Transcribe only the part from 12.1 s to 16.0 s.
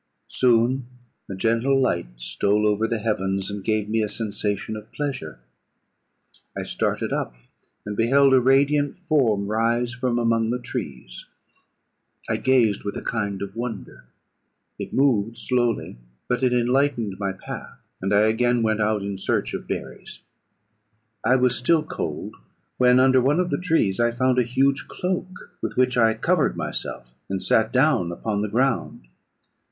I gazed with a kind of wonder. It moved slowly,